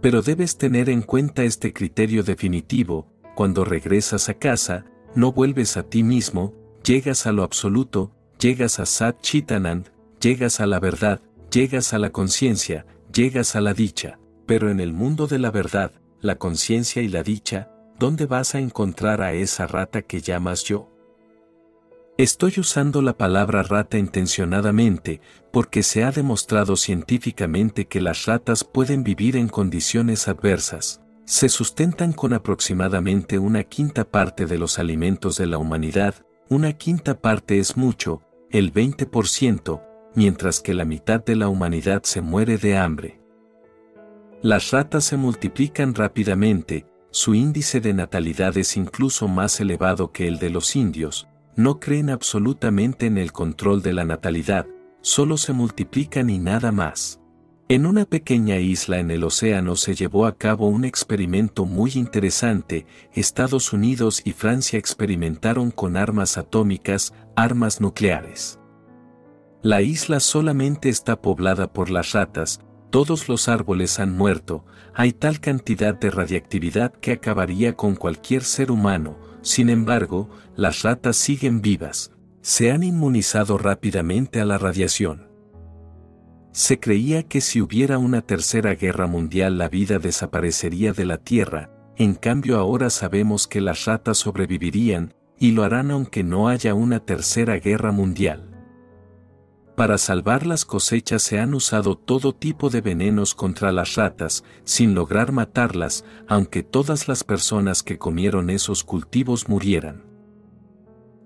[0.00, 5.82] Pero debes tener en cuenta este criterio definitivo, cuando regresas a casa, no vuelves a
[5.82, 6.54] ti mismo,
[6.84, 12.10] llegas a lo absoluto, llegas a Sat Chitanand, llegas a la verdad, llegas a la
[12.10, 17.08] conciencia, llegas a la dicha, pero en el mundo de la verdad, la conciencia y
[17.08, 20.89] la dicha, ¿dónde vas a encontrar a esa rata que llamas yo?
[22.20, 29.02] Estoy usando la palabra rata intencionadamente, porque se ha demostrado científicamente que las ratas pueden
[29.02, 31.00] vivir en condiciones adversas.
[31.24, 36.14] Se sustentan con aproximadamente una quinta parte de los alimentos de la humanidad,
[36.50, 39.82] una quinta parte es mucho, el 20%,
[40.14, 43.18] mientras que la mitad de la humanidad se muere de hambre.
[44.42, 50.38] Las ratas se multiplican rápidamente, su índice de natalidad es incluso más elevado que el
[50.38, 54.66] de los indios, no creen absolutamente en el control de la natalidad,
[55.00, 57.20] solo se multiplican y nada más.
[57.68, 62.84] En una pequeña isla en el océano se llevó a cabo un experimento muy interesante,
[63.12, 68.58] Estados Unidos y Francia experimentaron con armas atómicas, armas nucleares.
[69.62, 72.60] La isla solamente está poblada por las ratas,
[72.90, 78.72] todos los árboles han muerto, hay tal cantidad de radiactividad que acabaría con cualquier ser
[78.72, 85.28] humano, sin embargo, las ratas siguen vivas, se han inmunizado rápidamente a la radiación.
[86.52, 91.70] Se creía que si hubiera una tercera guerra mundial la vida desaparecería de la Tierra,
[91.96, 97.00] en cambio ahora sabemos que las ratas sobrevivirían, y lo harán aunque no haya una
[97.00, 98.49] tercera guerra mundial.
[99.80, 104.94] Para salvar las cosechas se han usado todo tipo de venenos contra las ratas, sin
[104.94, 110.04] lograr matarlas, aunque todas las personas que comieron esos cultivos murieran.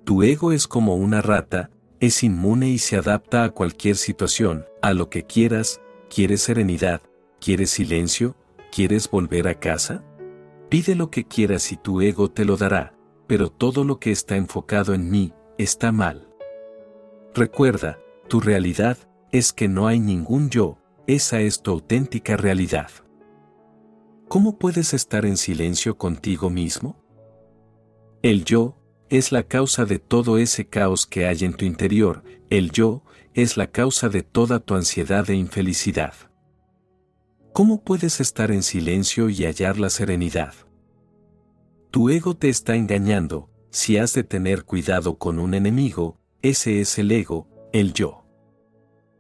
[0.05, 4.95] Tu ego es como una rata, es inmune y se adapta a cualquier situación, a
[4.95, 7.03] lo que quieras, quieres serenidad,
[7.41, 8.37] quieres silencio,
[8.71, 10.05] quieres volver a casa.
[10.69, 12.95] Pide lo que quieras y tu ego te lo dará,
[13.27, 16.29] pero todo lo que está enfocado en mí, está mal.
[17.35, 18.99] Recuerda, tu realidad
[19.33, 22.91] es que no hay ningún yo, esa es tu auténtica realidad.
[24.29, 26.97] ¿Cómo puedes estar en silencio contigo mismo?
[28.23, 28.77] El yo
[29.11, 33.03] es la causa de todo ese caos que hay en tu interior, el yo
[33.35, 36.15] es la causa de toda tu ansiedad e infelicidad.
[37.53, 40.55] ¿Cómo puedes estar en silencio y hallar la serenidad?
[41.91, 46.99] Tu ego te está engañando, si has de tener cuidado con un enemigo, ese es
[46.99, 48.25] el ego, el yo.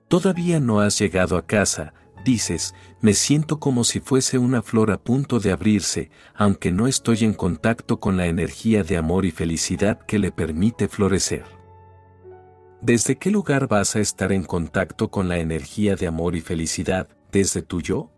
[0.06, 1.92] Todavía no has llegado a casa,
[2.24, 7.24] dices, me siento como si fuese una flor a punto de abrirse, aunque no estoy
[7.24, 11.44] en contacto con la energía de amor y felicidad que le permite florecer.
[12.81, 17.08] ¿Desde qué lugar vas a estar en contacto con la energía de amor y felicidad?
[17.33, 18.12] ¿Desde tu yo?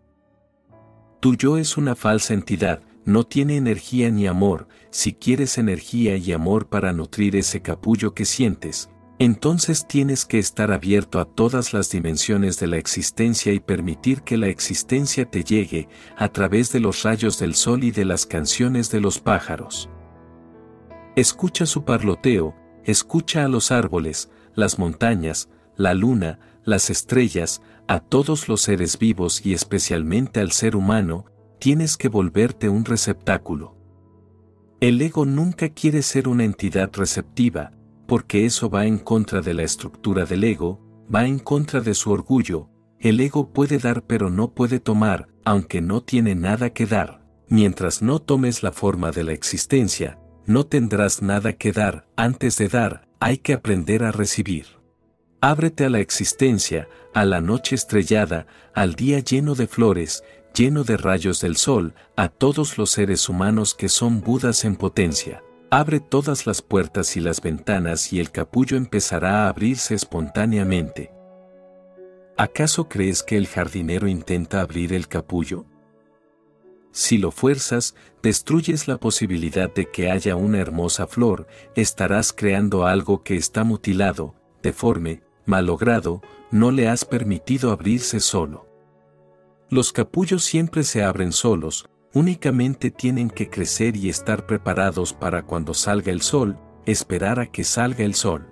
[1.19, 6.31] Tu yo es una falsa entidad, no tiene energía ni amor, si quieres energía y
[6.31, 11.89] amor para nutrir ese capullo que sientes, entonces tienes que estar abierto a todas las
[11.89, 17.01] dimensiones de la existencia y permitir que la existencia te llegue a través de los
[17.01, 19.89] rayos del sol y de las canciones de los pájaros.
[21.15, 28.47] Escucha su parloteo, escucha a los árboles, las montañas, la luna, las estrellas, a todos
[28.47, 31.25] los seres vivos y especialmente al ser humano,
[31.59, 33.75] tienes que volverte un receptáculo.
[34.79, 37.71] El ego nunca quiere ser una entidad receptiva,
[38.07, 40.81] porque eso va en contra de la estructura del ego,
[41.13, 45.81] va en contra de su orgullo, el ego puede dar pero no puede tomar, aunque
[45.81, 47.23] no tiene nada que dar.
[47.47, 52.69] Mientras no tomes la forma de la existencia, no tendrás nada que dar, antes de
[52.69, 54.65] dar, hay que aprender a recibir.
[55.41, 60.23] Ábrete a la existencia, a la noche estrellada, al día lleno de flores,
[60.55, 65.43] lleno de rayos del sol, a todos los seres humanos que son Budas en potencia.
[65.69, 71.11] Abre todas las puertas y las ventanas y el capullo empezará a abrirse espontáneamente.
[72.37, 75.65] ¿Acaso crees que el jardinero intenta abrir el capullo?
[76.91, 83.23] Si lo fuerzas, destruyes la posibilidad de que haya una hermosa flor, estarás creando algo
[83.23, 88.67] que está mutilado, deforme, malogrado, no le has permitido abrirse solo.
[89.69, 95.73] Los capullos siempre se abren solos, únicamente tienen que crecer y estar preparados para cuando
[95.73, 98.47] salga el sol, esperar a que salga el sol.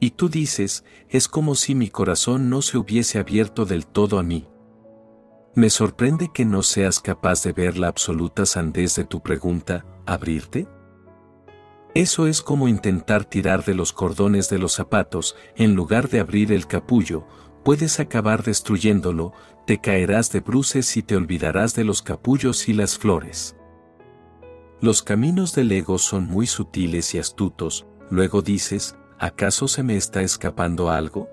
[0.00, 4.22] Y tú dices, es como si mi corazón no se hubiese abierto del todo a
[4.22, 4.48] mí.
[5.54, 10.66] Me sorprende que no seas capaz de ver la absoluta sandez de tu pregunta, ¿abrirte?
[11.94, 16.50] Eso es como intentar tirar de los cordones de los zapatos, en lugar de abrir
[16.50, 17.26] el capullo,
[17.64, 19.34] puedes acabar destruyéndolo,
[19.66, 23.56] te caerás de bruces y te olvidarás de los capullos y las flores.
[24.80, 30.22] Los caminos del ego son muy sutiles y astutos, luego dices, ¿acaso se me está
[30.22, 31.28] escapando algo?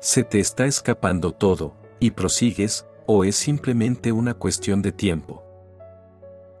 [0.00, 5.44] Se te está escapando todo, y prosigues, o es simplemente una cuestión de tiempo.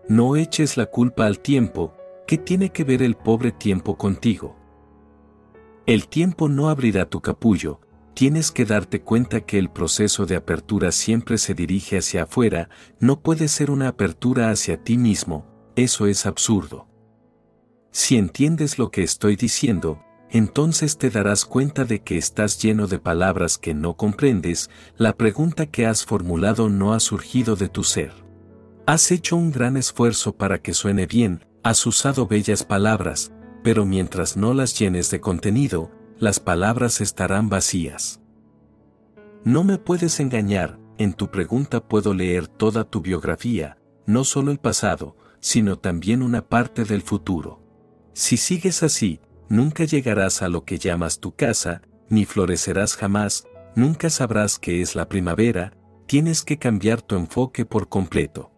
[0.08, 1.92] No eches la culpa al tiempo,
[2.28, 4.54] ¿qué tiene que ver el pobre tiempo contigo?
[5.86, 7.80] El tiempo no abrirá tu capullo,
[8.16, 13.20] tienes que darte cuenta que el proceso de apertura siempre se dirige hacia afuera, no
[13.20, 15.44] puede ser una apertura hacia ti mismo,
[15.76, 16.88] eso es absurdo.
[17.90, 22.98] Si entiendes lo que estoy diciendo, entonces te darás cuenta de que estás lleno de
[22.98, 28.12] palabras que no comprendes, la pregunta que has formulado no ha surgido de tu ser.
[28.86, 33.30] Has hecho un gran esfuerzo para que suene bien, has usado bellas palabras,
[33.62, 38.20] pero mientras no las llenes de contenido, las palabras estarán vacías.
[39.44, 44.58] No me puedes engañar, en tu pregunta puedo leer toda tu biografía, no solo el
[44.58, 47.60] pasado, sino también una parte del futuro.
[48.14, 54.08] Si sigues así, nunca llegarás a lo que llamas tu casa, ni florecerás jamás, nunca
[54.08, 55.74] sabrás qué es la primavera,
[56.06, 58.50] tienes que cambiar tu enfoque por completo.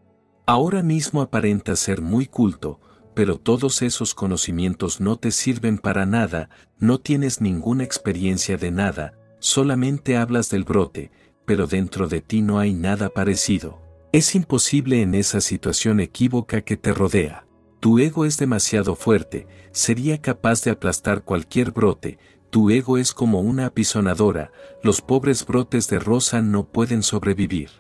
[0.46, 2.80] Ahora mismo aparentas ser muy culto,
[3.18, 9.18] pero todos esos conocimientos no te sirven para nada, no tienes ninguna experiencia de nada,
[9.40, 11.10] solamente hablas del brote,
[11.44, 13.82] pero dentro de ti no hay nada parecido.
[14.12, 17.44] Es imposible en esa situación equívoca que te rodea.
[17.80, 23.40] Tu ego es demasiado fuerte, sería capaz de aplastar cualquier brote, tu ego es como
[23.40, 24.52] una apisonadora,
[24.84, 27.70] los pobres brotes de rosa no pueden sobrevivir.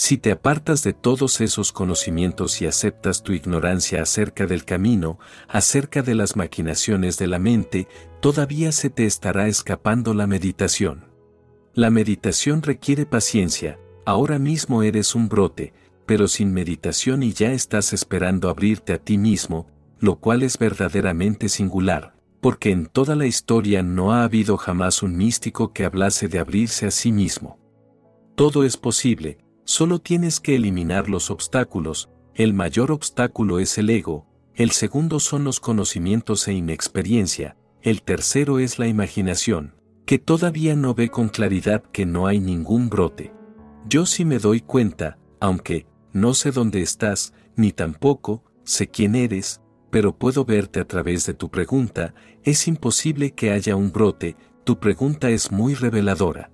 [0.00, 5.18] Si te apartas de todos esos conocimientos y aceptas tu ignorancia acerca del camino,
[5.48, 7.88] acerca de las maquinaciones de la mente,
[8.20, 11.06] todavía se te estará escapando la meditación.
[11.74, 15.72] La meditación requiere paciencia, ahora mismo eres un brote,
[16.06, 19.66] pero sin meditación y ya estás esperando abrirte a ti mismo,
[19.98, 25.16] lo cual es verdaderamente singular, porque en toda la historia no ha habido jamás un
[25.16, 27.58] místico que hablase de abrirse a sí mismo.
[28.36, 29.38] Todo es posible,
[29.70, 35.44] Solo tienes que eliminar los obstáculos, el mayor obstáculo es el ego, el segundo son
[35.44, 39.74] los conocimientos e inexperiencia, el tercero es la imaginación,
[40.06, 43.34] que todavía no ve con claridad que no hay ningún brote.
[43.86, 49.60] Yo sí me doy cuenta, aunque, no sé dónde estás, ni tampoco, sé quién eres,
[49.90, 54.80] pero puedo verte a través de tu pregunta, es imposible que haya un brote, tu
[54.80, 56.50] pregunta es muy reveladora.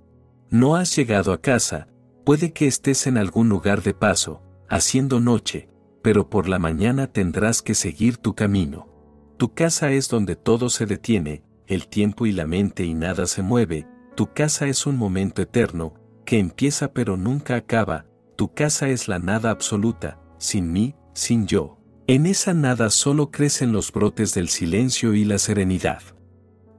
[0.50, 1.86] No has llegado a casa,
[2.24, 5.68] Puede que estés en algún lugar de paso, haciendo noche,
[6.02, 8.88] pero por la mañana tendrás que seguir tu camino.
[9.36, 13.42] Tu casa es donde todo se detiene, el tiempo y la mente y nada se
[13.42, 15.94] mueve, tu casa es un momento eterno,
[16.24, 18.06] que empieza pero nunca acaba,
[18.36, 21.78] tu casa es la nada absoluta, sin mí, sin yo.
[22.06, 26.02] En esa nada solo crecen los brotes del silencio y la serenidad.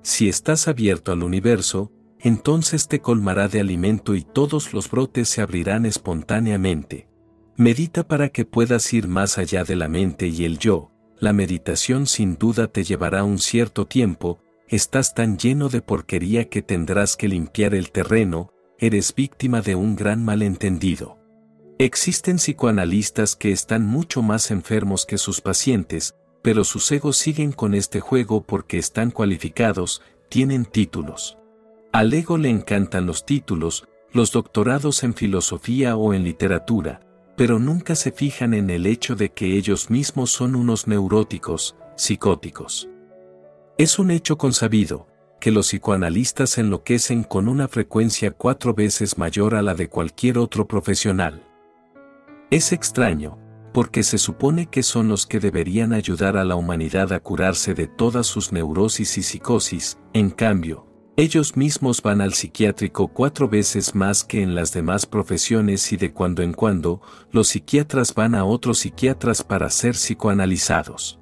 [0.02, 1.92] Si estás abierto al universo,
[2.26, 7.08] entonces te colmará de alimento y todos los brotes se abrirán espontáneamente.
[7.56, 10.90] Medita para que puedas ir más allá de la mente y el yo.
[11.20, 16.64] La meditación sin duda te llevará un cierto tiempo, estás tan lleno de porquería que
[16.64, 18.50] tendrás que limpiar el terreno,
[18.80, 21.20] eres víctima de un gran malentendido.
[21.78, 27.76] Existen psicoanalistas que están mucho más enfermos que sus pacientes, pero sus egos siguen con
[27.76, 31.38] este juego porque están cualificados, tienen títulos.
[31.96, 37.00] Al ego le encantan los títulos, los doctorados en filosofía o en literatura,
[37.38, 42.90] pero nunca se fijan en el hecho de que ellos mismos son unos neuróticos, psicóticos.
[43.78, 45.08] Es un hecho consabido,
[45.40, 50.68] que los psicoanalistas enloquecen con una frecuencia cuatro veces mayor a la de cualquier otro
[50.68, 51.48] profesional.
[52.52, 53.40] Es extraño,
[53.74, 57.88] porque se supone que son los que deberían ayudar a la humanidad a curarse de
[57.88, 64.26] todas sus neurosis y psicosis, en cambio, ellos mismos van al psiquiátrico cuatro veces más
[64.26, 67.02] que en las demás profesiones y de cuando en cuando,
[67.32, 71.20] los psiquiatras van a otros psiquiatras para ser psicoanalizados.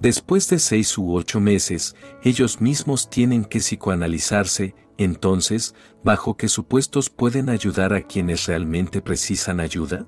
[0.00, 7.08] Después de seis u ocho meses, ellos mismos tienen que psicoanalizarse, entonces, ¿bajo qué supuestos
[7.08, 10.06] pueden ayudar a quienes realmente precisan ayuda?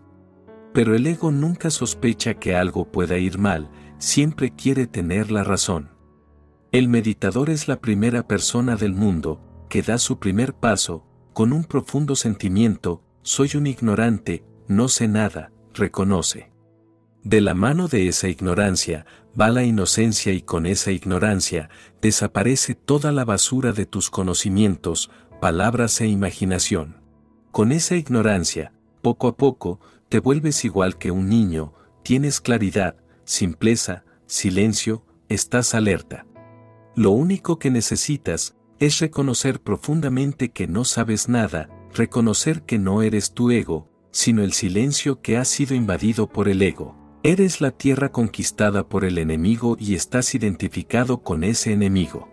[0.74, 5.99] Pero el ego nunca sospecha que algo pueda ir mal, siempre quiere tener la razón.
[6.72, 11.64] El meditador es la primera persona del mundo, que da su primer paso, con un
[11.64, 16.52] profundo sentimiento, soy un ignorante, no sé nada, reconoce.
[17.24, 19.04] De la mano de esa ignorancia,
[19.38, 25.10] va la inocencia y con esa ignorancia, desaparece toda la basura de tus conocimientos,
[25.40, 26.98] palabras e imaginación.
[27.50, 31.72] Con esa ignorancia, poco a poco, te vuelves igual que un niño,
[32.04, 32.94] tienes claridad,
[33.24, 36.26] simpleza, silencio, estás alerta.
[36.96, 43.32] Lo único que necesitas es reconocer profundamente que no sabes nada, reconocer que no eres
[43.32, 46.96] tu ego, sino el silencio que ha sido invadido por el ego.
[47.22, 52.28] Eres la tierra conquistada por el enemigo y estás identificado con ese enemigo.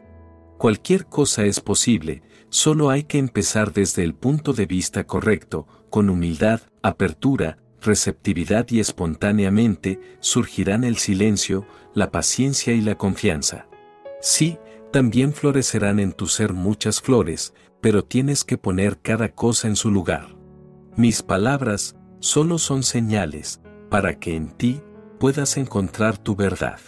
[0.58, 6.10] Cualquier cosa es posible, solo hay que empezar desde el punto de vista correcto, con
[6.10, 13.68] humildad, apertura, receptividad y espontáneamente surgirán el silencio, la paciencia y la confianza.
[14.20, 14.58] Sí,
[14.92, 19.92] también florecerán en tu ser muchas flores, pero tienes que poner cada cosa en su
[19.92, 20.36] lugar.
[20.96, 24.82] Mis palabras solo son señales, para que en ti
[25.20, 26.80] puedas encontrar tu verdad.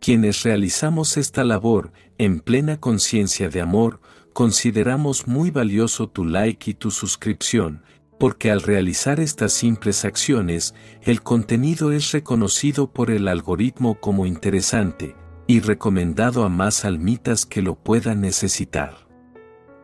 [0.00, 4.00] Quienes realizamos esta labor en plena conciencia de amor,
[4.32, 7.82] consideramos muy valioso tu like y tu suscripción,
[8.18, 15.14] porque al realizar estas simples acciones, el contenido es reconocido por el algoritmo como interesante
[15.48, 19.08] y recomendado a más almitas que lo puedan necesitar.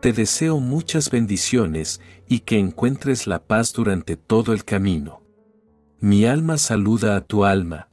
[0.01, 5.23] Te deseo muchas bendiciones y que encuentres la paz durante todo el camino.
[6.01, 7.89] Mi alma saluda a tu alma,